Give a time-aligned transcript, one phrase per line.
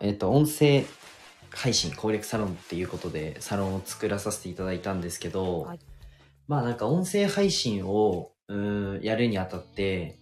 [0.00, 0.84] えっ、と、音声
[1.52, 5.78] 配信攻略サロンっていうことで、サロンを作らさせていただいたんですけど、はい
[6.50, 10.18] まあなんか音声配信を、うーん、やるにあたって、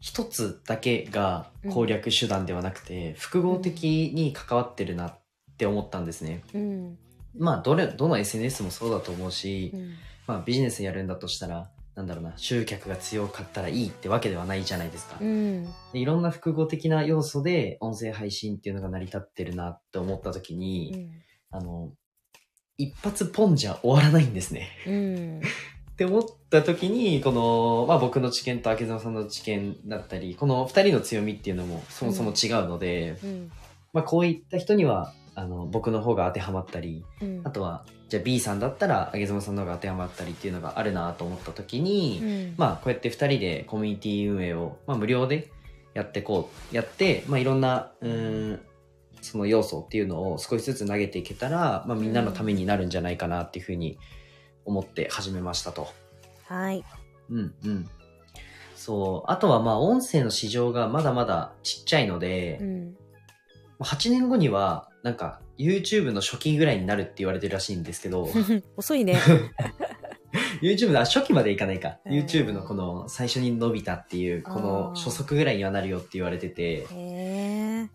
[0.00, 5.18] 一つだけが攻略手段ではなくて、複合的に関わってるなっ
[5.56, 6.42] て思ったんですね。
[6.52, 6.98] うん。
[7.36, 9.94] まあ、どれ、どの SNS もそうだと思うし、うん。
[10.26, 15.16] まあビジネスやるんだとしたら、なんだろうな、集客が強かったらいいってわけではないじゃないですか。
[15.20, 15.64] うん。
[15.92, 21.58] でいろんな複合的な要素で音声配信っていうのが成り立ってるなって思った時に、うん。
[21.58, 21.90] あの、
[22.76, 24.68] 一発ポンじゃ終わらないんですね。
[24.86, 25.40] うん。
[25.90, 33.50] って思った時に、この、まあ僕の知見と明澤さんの知見だったり、この二人の強みっていうのもそもそも違うので、うん。
[33.92, 37.40] まあこういった人には、あの、僕の方が当てはまったり、うん。
[37.44, 42.54] あとは、じゃあ B さんだったら、あげずまさんの方が当てはまったりっていうのがあるなと思った時に、うん。
[42.56, 45.52] まあこうやって2人でコミュニティ運営を、まあ、無料で
[45.94, 48.60] やってこうやって、まあ、いろんなうーん
[49.20, 53.98] その要素っていうのを少しずつ投げていけたら、まあ、みんなのためになるんじゃないかなっていうふうに
[54.64, 55.88] 思って始めましたと。
[56.46, 56.84] はい。
[57.30, 57.88] うんうん。
[58.74, 59.30] そう。
[59.30, 62.96] あとはまあ音声の市場がまだまだちっちゃいので、うん。
[63.80, 68.28] 8年後にはなんか YouTube の初期ぐらいになるって言われてるらしいんですけど、
[68.76, 69.18] 遅いね。
[70.60, 71.98] YouTube のあ初期までいかないか。
[72.04, 76.86] えー YouTube のこの最初に伸びたっていう、この初速ぐらいにはなるよって言われてて。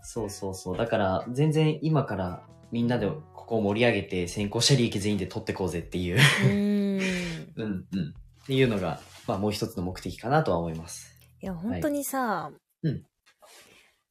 [0.02, 0.78] そうそうそう。
[0.78, 7.02] だから全然今からみんなでここを盛り上げて先行者利益全員で取ってこうぜっていう、うん。
[7.56, 8.14] うんうん。
[8.44, 11.18] っていうのが、まあもう一つの目的かなとは思います。
[11.42, 12.52] いや、本当にさ、
[12.84, 13.04] うん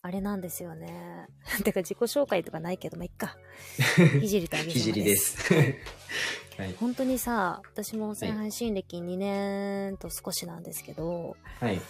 [0.05, 1.28] あれなんですよね。
[1.62, 3.36] てか自己紹介とかないけど、まあ、いっか。
[4.20, 5.17] ひじりとあげひじりで。
[5.17, 5.53] す。
[6.58, 6.72] はい。
[6.75, 11.80] 本当にさ、私も音声配信歴2年と少しなんですけど、はい。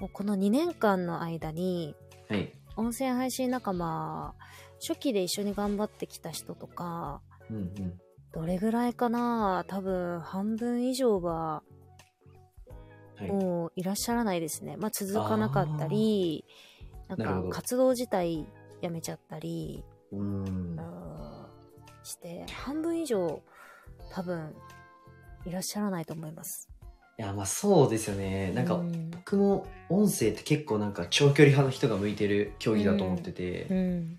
[0.00, 1.94] もうこの2年間の間に、
[2.28, 2.52] はい。
[2.76, 4.34] 音声配信仲間、
[4.80, 8.00] 初期で一緒に頑張ってきた人とか、うんうん。
[8.32, 9.64] どれぐらいかな？
[9.68, 11.62] 多分半分以上は
[13.16, 13.28] はい。
[13.28, 14.76] もういらっしゃらないですね。
[14.76, 16.44] まあ続かなかったり、
[17.08, 18.46] なんか活動自体
[18.80, 19.84] やめちゃったり、
[22.02, 23.42] して、半分以上
[24.10, 24.54] 多分
[25.46, 26.68] いらっしゃらないと思います。
[27.18, 28.52] いや、まあそうですよね。
[28.54, 29.10] なんか、うん。
[29.10, 34.18] 僕も音声って結構なんか長距離派の人が向いてる競技だと思ってて、うん。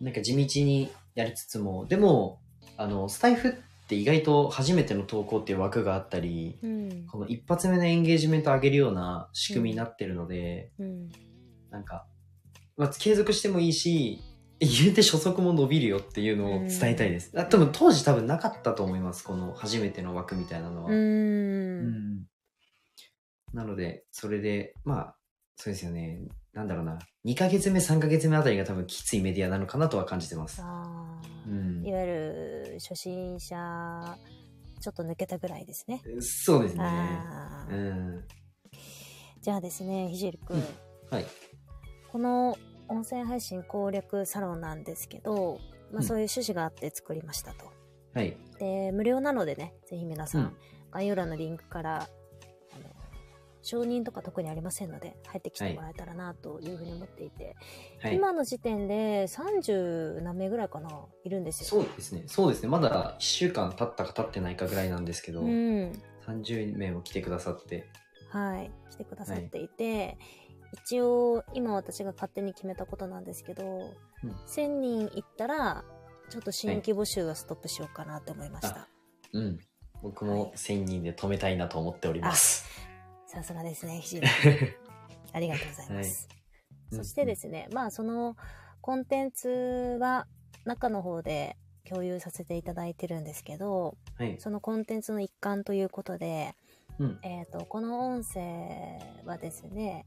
[0.00, 2.40] なんか地道にやりつつも、でも、
[2.76, 3.52] あの、スタイフっ
[3.88, 7.06] て意外と初めての投稿っていう枠があったり、うん。
[7.06, 11.08] この一発目のエンゲージメントを上げるような仕組みになってるので、うん。
[11.70, 12.06] なんか、
[12.80, 14.22] まあ、継続してもいいし、
[14.58, 17.30] 言うて初速も伸びるよっていうのを伝えたいです。
[17.36, 19.22] あ多分当時多分なかったと思います。
[19.22, 20.90] この初めての枠みたいなのは。
[20.90, 20.94] う。
[20.94, 21.82] うん
[22.20, 22.26] ん
[23.52, 25.16] なので、それで、まあ、
[25.56, 26.22] そうですよね。
[26.54, 26.98] なんだろうな。
[27.26, 30.62] 2ヶ月目、3ヶ月目あたりが多分きついメディアなのかなとは感じてます。
[30.62, 34.16] うんいわゆる初心者、
[34.80, 36.00] ちょっと抜けたぐらいですね。
[36.20, 36.84] そうですね。
[37.70, 38.24] うん。
[39.42, 40.62] じゃあですね、ひじりくん
[41.10, 41.26] はい。
[42.10, 42.56] この
[42.90, 45.60] 音声配信攻略サロンなんですけど、
[45.92, 47.72] まあうんそういう趣旨があって作りましたと。
[48.14, 48.36] はい。
[48.58, 50.56] で、無料なのでね、ぜひ皆さん、うん
[50.92, 52.08] 概要欄のリンクから、あの、
[53.62, 57.54] 承認とか特にありませんので、入ってきてもらえたらなというふうに思っていて、
[58.00, 58.16] はい。
[58.16, 60.90] 今の時点で30何名ぐらいかな、
[61.22, 61.84] いるんですよ。
[61.84, 62.24] そうですね。
[62.26, 62.68] そうですね。
[62.68, 65.92] まだ1週間経ったか経ってないかぐらいなんですけど、うん。
[66.26, 67.88] 30名も来てくださって。
[68.30, 68.70] はい。
[68.90, 70.18] 来てくださっていて、
[70.72, 73.64] 一応、今私が勝手に決めたことなんですけど、
[74.22, 75.84] うん1000人いったら、
[76.28, 78.88] ちょっと新規募集はストップしようかなって思いました。
[79.32, 79.58] うん。
[80.02, 82.68] 僕はいも1000人で止めたいなと思っております。
[83.26, 84.28] さすがですね、 ひじり。
[85.32, 86.28] ありがとうございます。
[86.30, 86.40] はい
[86.92, 88.36] そしてですね、まあその
[88.80, 90.26] コンテンツは
[90.64, 91.56] 中の方で
[91.88, 94.36] 共有させていただいてるんですけど、はい。
[94.38, 96.54] そのコンテンツの一環ということで、
[96.98, 97.18] うん。
[97.22, 100.04] えっ、と、この音声はですね、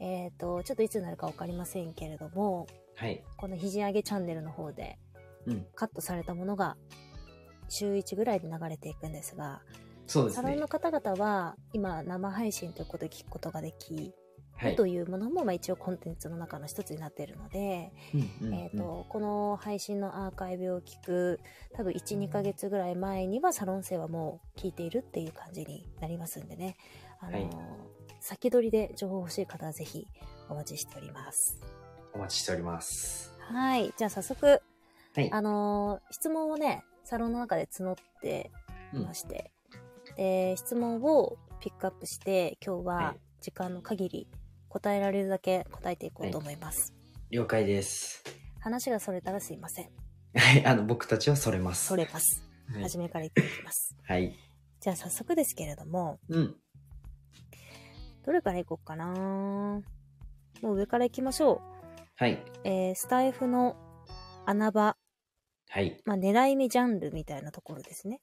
[0.00, 2.66] えっ、と、ちょっといつになるかわかりませんけれども、
[2.96, 3.22] はい。
[3.36, 4.98] この肘上げチャンネルの方で
[5.46, 5.66] うん。
[5.74, 6.76] カットされたものが
[7.68, 9.62] 週1ぐらいで流れていくんですが、
[10.06, 10.68] そうですねサロンの。
[10.68, 14.12] 方々は今生配信ということで聞くことができ、
[14.56, 14.76] はい。
[14.76, 21.40] というものもまあ一応コンテンツの中の一つになっているので、うんうんえー、とこの配信のアーカイブを聞く
[21.74, 26.76] 多分12ヶ月ぐらい前にはサロン生はもう聞いているっていう感じになりますんでね、
[27.20, 27.93] あのーはい
[28.26, 30.06] 先取りで情報欲しい方はぜひ
[30.48, 31.60] お待ちしております。
[32.14, 33.36] お待ちしております。
[33.38, 33.92] はい。
[33.98, 35.30] じゃあ早速、はい。
[35.30, 38.50] あのー質問をね、サロンの中で募って
[38.94, 39.50] いまして、
[40.16, 44.26] で、質問をピックアップして、今日ははい時間の限り
[44.70, 46.94] 答えられるだけ答えていこうと思います。
[47.30, 48.24] 了解です。
[48.58, 49.90] 話がそれたらすいません。
[50.34, 51.88] はい、あの、僕たちはそれます。
[51.88, 52.42] それます。
[52.72, 53.94] はい初めから言っていきます。
[54.02, 54.34] はい。
[54.80, 56.56] じゃあ早速ですけれども、うん。
[58.24, 59.82] どれからいこうかな
[60.62, 61.60] もう上からいきましょう。
[62.16, 62.42] はい。
[62.64, 63.76] えー、スタイフの
[64.46, 64.96] 穴場、
[65.68, 66.00] はい。
[66.04, 68.20] まあ、狙い目ジャンルみたいなところですね。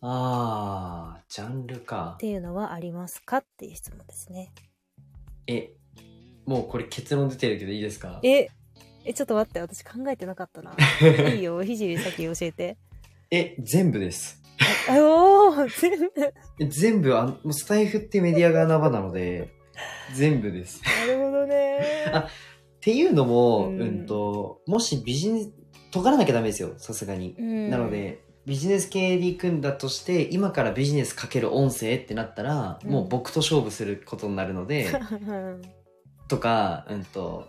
[0.00, 2.18] あー、ジャンルかっ。
[2.18, 4.52] ていうのはありますかっていう質問ですね。
[5.46, 5.76] え、
[6.44, 8.18] もうこれ結論出てるけどいいですか？
[8.24, 8.48] え、
[9.04, 10.76] え、ちょっと待って、私考えてなかったな。
[11.32, 12.76] いいよ、ひじり先教えて。
[13.30, 14.41] え、全部です。
[14.88, 16.70] あおー、全部。
[16.70, 19.52] 全部あの、もうスタイフってメディアが穴場なので、
[20.14, 20.82] 全部です。
[21.06, 21.78] るほどね。
[22.12, 22.26] あっ
[22.80, 25.52] ていうのも、ううんん、と、もしビジネス、
[25.92, 27.36] 尖らなきゃダメですよ、さすがに。
[27.38, 34.88] うんなの、で、ビジネス系で行くんだとして、今からビジネスかける音声ってなったら、うんもう僕と勝負することになるので、
[36.28, 37.46] とか、うんと、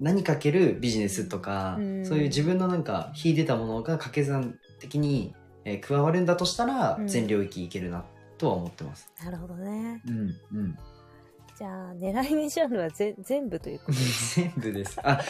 [0.00, 5.34] 何かけるビジネスとか、うんそういう自分のなんか秀でたものが掛け算的に、
[5.68, 8.04] えー加わるんだとしたら、うん全領域いけるな
[8.38, 9.10] とは思ってます。
[9.24, 10.00] なるほどね。
[10.06, 10.78] うん、うん。
[11.58, 13.92] じゃあ、狙い目ジャンルはぜ全部ということ？
[13.92, 14.40] です。
[14.40, 15.00] 全部です。
[15.02, 15.20] あ、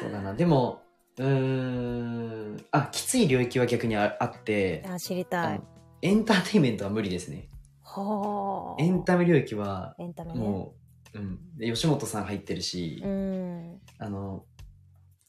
[0.00, 0.34] そうだな。
[0.34, 0.82] でも、
[1.18, 5.64] うーん、あ、きつい領域は逆にああって、あ、知りあたいの。
[6.02, 7.48] エンターテインメントは無理ですね。
[7.84, 8.82] はあ。
[8.82, 10.40] エンタメ領域は、エンタメね。
[10.40, 10.74] も
[11.14, 13.78] う、うん、で吉本さん入ってるし、うん。
[13.98, 14.46] あの、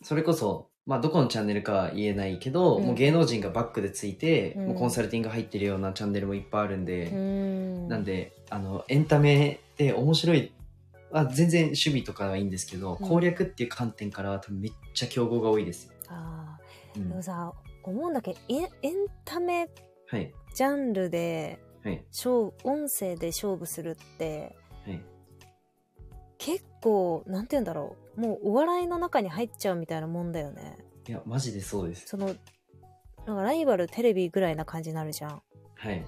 [0.02, 7.88] それこそ、まあ、どこのチャンネルかは言えないけど、うんもう芸能人がバックでついて、うんもうコンサルティング入ってるようなチャンネルもいっぱいあるんで、うん。
[7.88, 10.52] なんで、あの、エンタメで面白い、
[11.14, 15.94] あ全然趣味とかはいいんですけど、うん攻略っていう観点からは多分めっちゃ競合が多いですよ。
[16.10, 16.58] あ
[16.94, 18.94] でもさ、思うんだけど、エンエン
[19.24, 19.70] タメ
[20.08, 20.34] はい。
[20.54, 22.04] ジャンルで、はい。
[22.12, 24.56] 勝音声で勝負するって、はい。
[26.42, 28.22] 結構、なんて言うんだろう。
[28.22, 30.80] もうお笑いの中に入っちゃうみたいなもんだよね。
[31.08, 32.08] いや、マジでそうです。
[32.08, 32.36] その、
[33.28, 35.42] なんかライバルテレビぐらいな感じになるじゃん。
[35.76, 36.04] はい。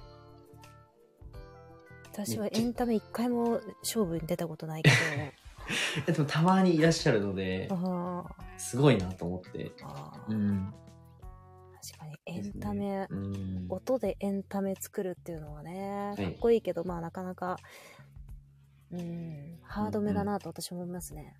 [2.12, 4.90] 私はエンタメ一回も勝負に出たことないけ
[6.12, 8.24] でもたまにいらっしゃるのでど、、あ
[8.56, 9.70] すごいなと思って。
[9.70, 10.74] ーあー、うん。
[11.80, 13.66] 確かにエンタメ、うん。
[13.68, 17.56] 音でエンタメ作るっていうのはね、いかっこいいけど、まあなかなか、
[18.98, 21.36] うん、ハードめだなと私も思いますね。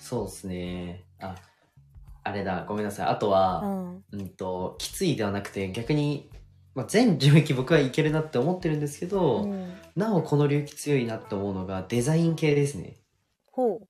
[0.00, 1.04] そうですね。
[1.20, 1.34] あ、
[2.24, 3.06] あれだ、ごめんなさい。
[3.06, 4.04] あとうは、ん。
[4.12, 6.30] うんと、きついではなくて、逆に、
[6.74, 12.84] まあ、全領域僕はいけるなって思ってるんですけど、うん、なおこの領域強いなって思うのがデザイン系ですね。
[12.88, 12.94] っ
[13.50, 13.80] ほ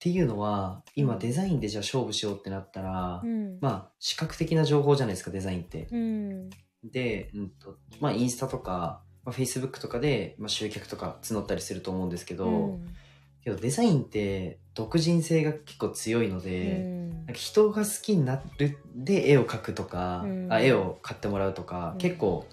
[0.00, 3.26] ていうのは、今うんデザインでじゃあ勝負しようってなったら、う。
[3.26, 3.58] うん。
[3.60, 5.88] まあ、視覚的な情報じゃないですか、デザインって。
[5.92, 6.50] うん。
[6.82, 12.94] で、うんと、まあ、インスタとか、まあ、Facebook とかで、まあ、集客とか募ったりすると思うんですけど、うん。
[13.42, 17.10] けどデザインって独人性が結構強いのうで、ん。
[17.10, 20.52] なんか人が好きになるで絵を描くとか、うん。
[20.52, 21.98] あ絵を買ってもらうとか、うん。
[21.98, 22.46] 結構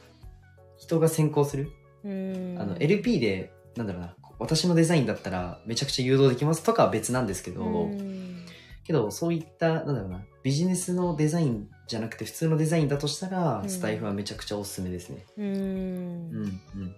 [0.78, 1.72] 人が先行する、
[2.04, 2.58] うん。
[2.60, 8.31] あの LP でなんだろうな私のデザインだったらめちゃくちゃ誘導できますとかは別なんですけど、うん
[8.84, 15.26] けどそういったなんだろうなビジネスのデザインじゃなくて普通のデザインだとしたら、うんスタイフはめちゃくちゃおすすめですね。
[15.38, 16.96] うんうんうん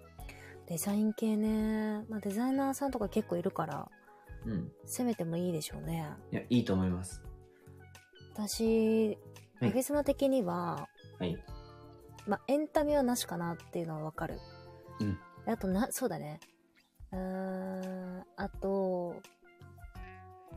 [0.65, 3.89] デザイン系ね、まあ、デザイナーさんとか結構いるから
[4.45, 4.71] うん。
[4.85, 7.21] 攻めてもいいでしょうねいやいいと思います。
[8.33, 9.17] 私
[9.59, 10.87] はいあげ妻的には、
[11.19, 11.37] はい。
[12.27, 14.39] まあ、エンタメはなしかなっていうのはわかる。
[14.99, 15.17] うん。
[15.45, 16.39] あとな、そうだね。
[17.11, 19.15] うーん、あと、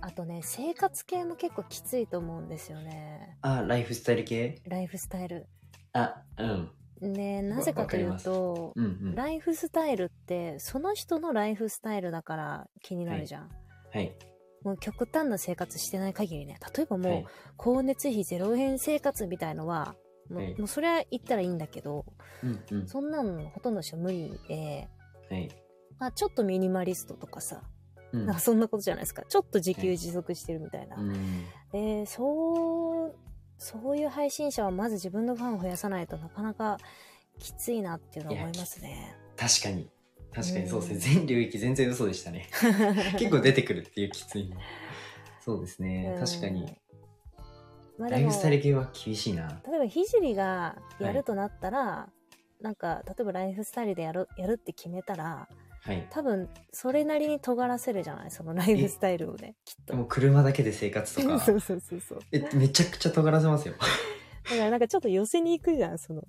[0.01, 3.39] あとね、生活系も結構きついと思うんですよね。
[3.43, 4.61] あライフスタイル系？
[4.67, 5.47] ライフスタイル。
[5.93, 9.15] あうんねなぜかというと、うんうん。
[9.15, 13.51] ライフスタイルって、その人のライフスタイルだから気になるじゃん。
[13.93, 14.15] はい。
[14.63, 16.59] もう極端な生活してない限りね。
[16.75, 17.27] 例えばもう、はい
[17.59, 19.95] 光熱費0円生活みたいのは、
[20.31, 22.05] もう,、はいもうそれは言ったらいいんだけど、
[22.43, 22.89] うんうん。
[22.89, 24.89] そんなのほとんどの人無理で、
[25.31, 25.49] はい。
[25.99, 27.63] まあ、ちょっとミニマリストとかさ、
[28.13, 29.23] うんなんかそんなことじゃないですか。
[29.29, 30.97] ちょっと自給自足してるみたいな。
[30.97, 33.15] うんで、そう、
[33.59, 36.79] そういう配信者はまず自分のファンを増やさないとなかなか
[37.39, 39.17] きついなっていうのは思いますね。
[39.37, 39.89] 確かに。
[40.33, 40.95] 確かにそうですね。
[40.95, 42.49] うん全領域全然嘘でしたね。
[43.19, 44.57] 結構出てくるっていうきついの。
[45.41, 46.17] そうですね。
[46.19, 46.79] 確かに。。
[47.99, 49.63] まあライフスタイル系は厳しいな。
[49.67, 52.11] 例えばひじりがやるとなったら、
[52.61, 55.49] なんか例えばライフスタイルでやるやるって決めたら
[55.87, 56.07] はい。
[56.11, 58.31] 多分それなりに尖らせるじゃない？
[58.31, 61.39] そのライフスタイルをねきっともう車だけで生活とか？
[61.45, 63.75] そうそうそうそうえ、めちゃくちゃ尖らせますよ。
[63.79, 66.23] だからなんかちょっと寄せに行くじゃんその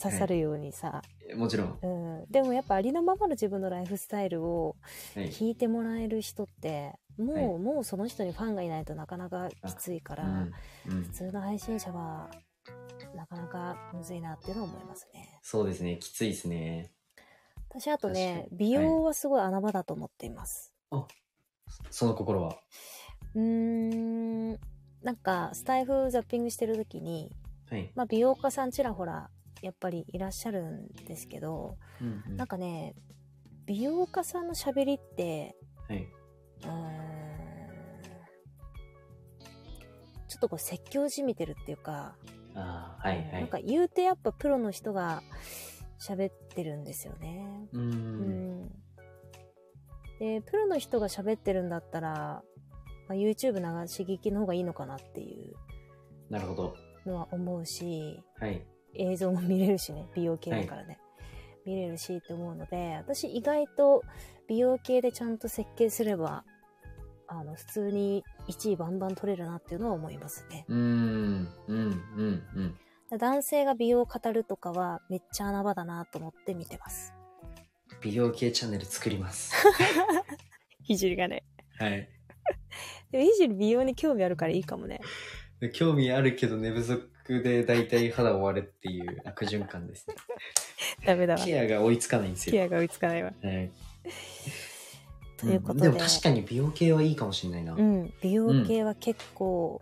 [0.00, 1.02] 刺さるようにさ、
[1.36, 1.78] もちろん。
[1.82, 1.86] う
[2.26, 4.76] ん、でもやっぱありのままの自分のライフスタイルを
[5.14, 5.30] はい。
[5.30, 10.52] 聞いてもらえる人ってもう、はいもうその人にファンがいないとなかなかきついから、うん。
[10.88, 11.08] うん普。
[11.10, 12.28] 通の配信者は
[13.14, 15.98] なかなかむずいなっていうのは思いますねそうですね。
[16.00, 16.90] きついですね。
[17.76, 20.72] 私あとね美容はすごい穴場だと思っています、
[21.90, 22.56] その心は？
[23.34, 24.52] うーん
[25.02, 27.32] なんかスタイフザッピングしてる時に、
[27.68, 27.90] はい。
[27.96, 29.28] まあ、美容家さんちらほら
[29.60, 32.94] やっぱりいらっしゃるんですけどうんうんなんかね
[33.66, 35.56] 美容家さんのしゃべりって
[35.88, 36.08] はい。
[36.62, 37.04] うーん
[40.28, 42.16] ちょっとこう説教じみてるっていうか、
[42.54, 43.48] ああ、はいはなんい。
[43.48, 45.22] か言うてやっぱプロの人が
[46.00, 47.68] 喋ってるんですよね。
[47.72, 47.78] う。
[47.78, 48.68] うんん。
[50.18, 52.42] で、プロの人が喋ってるんだったら、
[53.08, 55.54] まあ、YouTube 流し聞きの方がいいのかなっていう
[56.30, 56.76] なるほど。
[57.06, 58.62] のは思うし、はい。
[58.94, 60.98] 映像も見れるしね、美容系だからね。
[61.66, 64.02] 見れるしって思うので、私意外と
[64.48, 66.44] 美容系でちゃんと設計すれば、
[67.26, 70.64] あの、普通に1位バンバン取れるなっていうのは思いますね。
[70.68, 71.48] うーん。
[71.68, 71.76] うん。
[71.76, 72.42] うん。
[72.54, 72.78] うん。
[73.10, 77.12] 男性が美容を語るとかはめっちゃ穴場だなと思って見てます。
[78.00, 79.52] 美容系チャンネル作ります。
[80.82, 81.44] ひじりがね。
[81.78, 82.08] はい。
[83.12, 85.00] でもひじり美容に興味あるからいいかもね。
[85.60, 87.08] で興味あるけど寝不足
[87.42, 90.16] で大体肌終わるっていう悪循環ですね。
[91.06, 91.44] ダメだわ。
[91.44, 92.52] ケアが追いつかないんですよ。
[92.52, 93.32] ケアが追いつかないわ。
[93.42, 93.70] はい。
[95.36, 95.88] ということで。
[95.88, 97.74] んも確かに美容系はいいかもしれないな。
[97.74, 99.80] うん、美容系は結構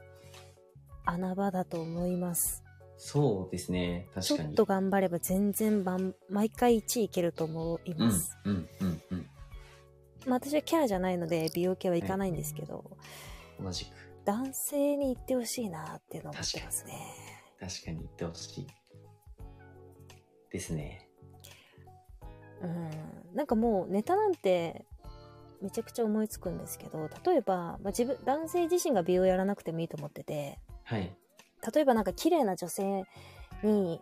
[1.05, 2.63] 穴場だと思います。
[3.05, 4.07] そうですね。
[4.21, 4.53] ちょ確かに。
[4.53, 8.39] っと頑張れば全然ばん毎回1位いけると思いうんます。。
[8.45, 8.69] うん。
[8.81, 9.03] うん。
[9.11, 9.27] うん。
[10.25, 12.97] まあ私はキャラじゃないので美容系はいかないんですけど、
[13.61, 13.89] 同じく。
[14.25, 16.93] 男性に行ってほしいなっていうのを思ってますね。
[17.59, 18.67] 確かに言ってほしい。
[20.53, 21.09] ですね。
[22.63, 22.91] うん。
[23.35, 24.85] なんかもうネタなんて
[25.61, 31.13] めちゃくちゃ思いつくんですけど、例えば、まあ、自分、男性自身が美容やらなくてもいいと思ってて、はい。
[31.75, 33.05] 例えばなんか綺麗な女性
[33.63, 34.01] に、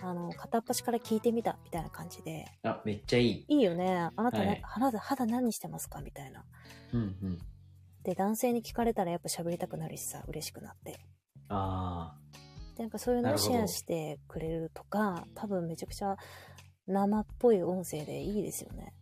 [0.00, 3.44] あの、片っ端から聞いてみたみたいな感じで、あ、めっちゃいい。
[3.48, 4.10] いいよね。
[4.16, 6.44] あなたね、はい肌、肌何してますかみたいな。
[6.92, 7.38] うんうん。
[8.02, 10.98] で、男性に聞かれたらやっぱ喋りたくなるしさ、嬉しくなって。
[11.48, 12.16] あ
[12.76, 16.16] で、なんかそういうのをシェアしてくれるとか、多分めちゃくちゃ
[16.86, 18.92] 生っぽい音声でいいですよね。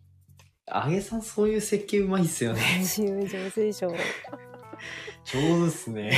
[0.67, 0.85] あ。
[0.85, 2.61] あげさんそういう設計うまいっすよね。
[2.79, 3.89] 自由上手でしょ。
[5.25, 6.11] 上手っすうね。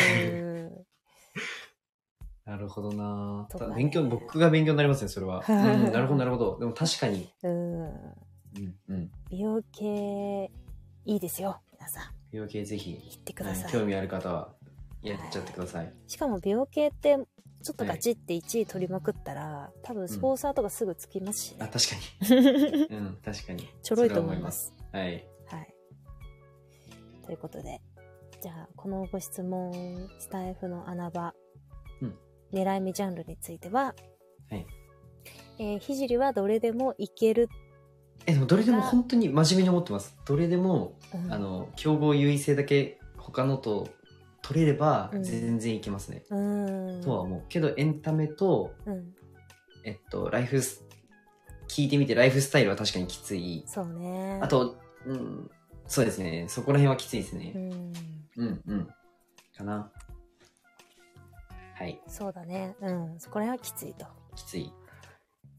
[2.47, 2.51] ん。
[2.51, 5.43] なるほどな、とかね勉強、僕が勉強になりますね、それは。
[5.47, 6.59] うん、なるほど、なるほど。
[6.59, 7.29] でも確かに。
[7.43, 7.83] うん。
[7.83, 9.11] うん、うん。
[9.29, 10.51] 美容系、
[11.05, 11.59] いいですよ。
[11.73, 12.03] 皆さん。
[12.31, 13.63] 美容系ぜひ、行ってください。
[13.63, 14.53] はい興味ある方は、
[15.01, 15.93] やっちゃってください。
[16.07, 17.17] しかも美容系って、
[17.63, 21.71] ちょっとガチって1位取りまくったら、多分スポンサーとかすぐつきますしあ、ね。
[21.73, 21.95] 確か
[22.35, 22.87] に。
[22.95, 23.67] うん、確かに。
[23.81, 24.73] ちょろいと思います。
[24.91, 25.13] は思い。
[25.13, 25.27] はい。
[25.47, 25.75] はい。
[27.25, 27.81] ということで、
[28.41, 29.73] じゃあ、このご質問、
[30.19, 31.44] スタイフの穴場、うん
[32.55, 33.93] 狙い目ジャンルについては、
[34.50, 34.65] はい。
[35.59, 37.50] えーひじりはどれでもいける。
[38.25, 40.17] え、でもどれでも本当に真面目に思ってます。
[40.25, 43.89] どれでも、うんあの、競合優位性だけ他のと
[44.41, 46.24] 取れればうん全然いけますね。
[46.29, 47.03] うーん。
[47.03, 47.43] とは思う。
[47.50, 49.13] けどエンタメと、うん。
[49.83, 50.83] えっと、ライフス、
[51.67, 53.63] 聞いてみてライフスタイルは確かにきつい。
[53.67, 54.39] そうね。
[54.41, 55.51] あ、と、うん、
[55.88, 56.45] そうですね。
[56.47, 57.51] そこら辺はきついですね。
[57.55, 57.71] うん。
[58.38, 58.88] うん、うん。
[59.55, 59.91] かな。
[61.75, 62.01] はい。
[62.08, 62.75] そうだね。
[62.82, 63.17] うん。
[63.29, 64.05] これはきついと。
[64.36, 64.72] きつい。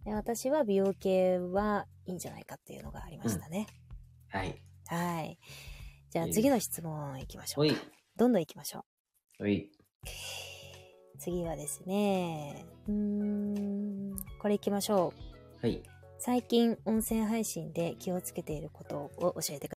[0.04, 3.66] で私は美容系はいいんじゃないかっていうのがありましたね。
[4.28, 4.62] はい。
[4.86, 5.38] はい。
[6.10, 7.74] じゃあ次の質問いきましょうか。。
[8.16, 8.84] どんどんいきましょ
[9.40, 9.44] う。
[9.44, 9.70] おい。
[11.18, 15.12] 次はですね、うーん、これいきましょ
[15.62, 15.66] う。
[15.66, 15.82] はい。
[16.18, 19.74] 最近音声配信で気をつけていることを教えてください。